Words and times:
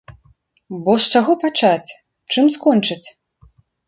Бо 0.85 0.91
з 1.03 1.19
чаго 1.19 1.35
пачаць, 1.43 1.89
чым 2.33 2.49
скончыць?! 2.57 3.07